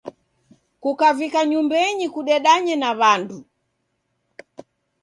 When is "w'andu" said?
2.99-3.39